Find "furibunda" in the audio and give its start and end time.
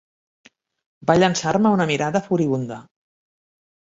2.29-2.81